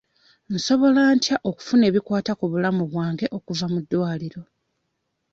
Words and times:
Nsobola 0.53 1.01
ntya 1.15 1.35
okufuna 1.49 1.83
ebikwata 1.89 2.31
ku 2.39 2.45
bulamu 2.51 2.83
bwange 2.91 3.25
okuva 3.37 3.65
mu 3.73 3.79
ddwaliro? 3.83 4.41